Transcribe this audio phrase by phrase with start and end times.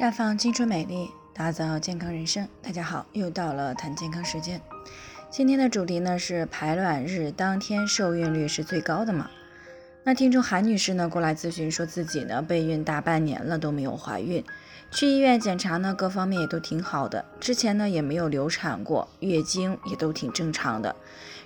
[0.00, 2.48] 绽放青春美丽，打造健康人生。
[2.62, 4.58] 大家好，又到了谈健康时间。
[5.28, 9.30] 今天的主题呢是排卵日当天受孕率是最高的嘛？
[10.02, 14.42] 那听众韩女士呢过来咨询，说自己呢备孕大半年了都没有怀孕，
[14.90, 20.94] 去医院检查呢各方面也都挺好的，之前呢也没有流产过，月经也都挺正常的，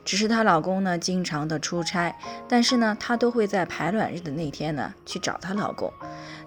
[0.03, 2.17] 只是她老公呢经常的出差，
[2.49, 5.93] 但是呢她都会在排卵日的那天呢去找她老公，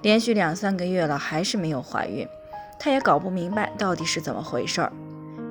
[0.01, 2.27] 连续两三个月了还是没有怀孕，
[2.79, 4.91] 她也搞不明白到底是怎么回事儿。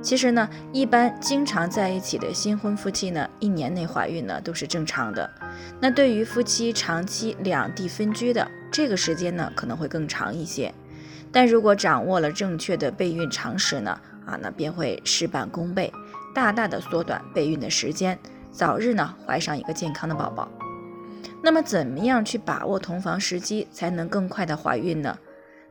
[0.03, 5.29] 其实呢，一般经常在一起的新婚夫妻呢，一年内怀孕呢都是正常的。
[5.81, 10.73] 那对于夫妻长期两地分居的，这个时间呢可能会更长一些。
[11.33, 15.93] 但如果掌握了正确的备孕常识呢，啊，那便会事半功倍，
[16.35, 18.19] 大大的缩短备孕的时间，
[18.51, 20.49] 早日呢怀上一个健康的宝宝。
[21.43, 25.17] 那么，怎么样去把握同房时机，才能更快的怀孕呢？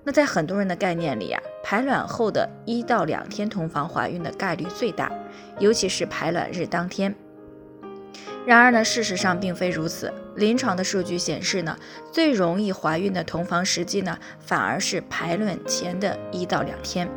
[0.03, 5.11] 那在很多人的概念里啊，排卵后的一到两天同房怀孕的概率最大，
[5.59, 7.13] 尤其是排卵日当天。
[8.45, 10.13] 然而呢，事实上并非如此。
[10.35, 11.75] 临床的数据显示呢，
[12.11, 17.09] 最容易怀孕的同房时机呢，反而是排卵前的一到两天。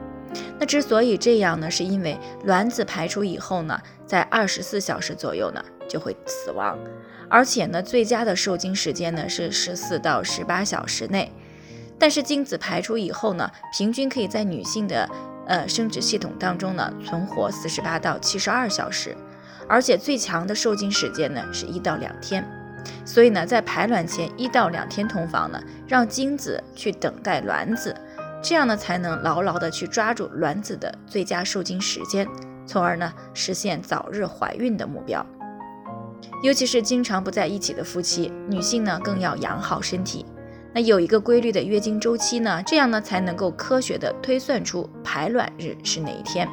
[0.59, 6.79] 那之所以这样呢，是因为卵子排出以后呢，在二十四小时左右呢就会死亡，
[7.29, 11.33] 而且呢，最佳的受精时间呢是十四到十八小时内。
[11.99, 15.09] 但是精子排出以后呢，平均可以在女性的
[15.47, 19.17] 呃生殖系统当中呢存活四十八到七十二小时，
[19.69, 22.45] 而且最强的受精时间呢是一到两天。
[23.05, 27.95] 所以呢，在排卵前一到两天同房呢，让精子去等待卵子，
[28.43, 32.27] 这样呢才能牢牢的去抓住卵子的最佳受精时间，
[32.67, 35.25] 从而呢实现早日怀孕的目标。
[36.43, 40.25] 尤其是经常不在一起的夫妻，女性呢更要养好身体。
[40.73, 46.49] 那有一个规律的月经周期呢，这样呢才能够科学的推算出排卵日是哪一天，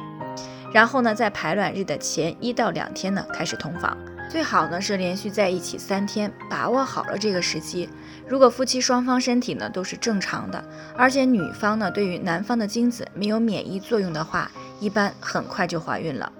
[0.76, 3.96] 然后呢在排卵日的前一到两天呢开始同房，
[4.28, 7.88] 最好呢是连续在一起三天，把握好了这个时期。
[8.28, 10.62] 如果夫妻双方身体呢都是正常的，
[10.94, 16.30] 而且女方呢对于男方的精子没有免疫作用的话，一般很快就怀孕了。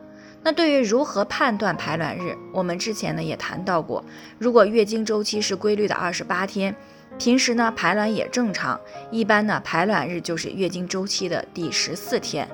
[0.42, 4.04] 那对于如何判断排卵日，我们之前呢也谈到过，
[4.38, 6.76] 如果月经周期是规律的二十八天。
[7.18, 8.78] 平时呢排卵也正常，
[9.10, 12.47] 一般呢排卵日就是月经周期的第十四天。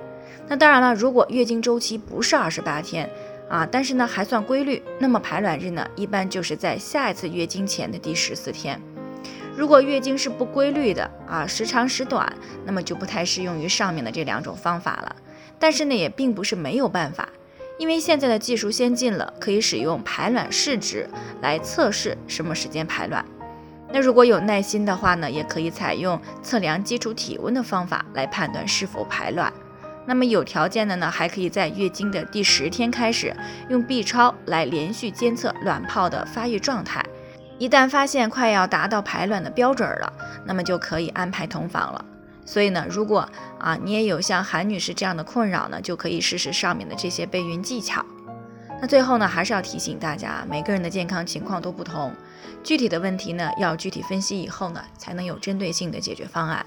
[0.52, 3.08] 那当然了，如果月经周期不是二十八天
[3.48, 8.78] 啊，但是呢还算规律，那么排卵日呢一般就是在下一次月经前的第十四天。
[9.56, 12.30] 如果月经是不规律的啊，时长时短，
[12.66, 15.16] 那么就不太适用于上面的这两种方法了。
[15.58, 17.26] 但是呢也并不是没有办法，
[17.78, 21.08] 因为现在的技术先进了，可以使用排卵试纸
[21.40, 23.24] 来测试什么时间排卵。
[23.90, 29.50] 那如果有耐心的话呢，也可以采用测量基础体温的方法来判断是否排卵。
[30.04, 33.34] 那么有条件的呢，还可以在月经的第十天开始
[33.68, 37.04] 用 B 超来连续监测卵泡的发育状态。
[37.58, 40.12] 一旦发现快要达到排卵的标准了，
[40.44, 42.04] 那么就可以安排同房了。
[42.44, 43.28] 所以呢，如果
[43.60, 48.04] 啊你也有像韩女士这样的困扰呢，就可以试试上面的这些备孕技巧。
[48.80, 52.12] 那最后呢，还是要提醒大家，每个人的健康情况都不同，
[52.64, 56.66] 具体的问题呢，要具体分析以后呢，才能有针对性的解决方案。